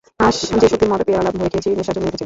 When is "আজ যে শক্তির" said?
0.19-0.89